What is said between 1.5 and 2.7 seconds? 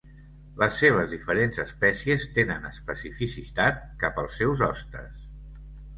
espècies tenen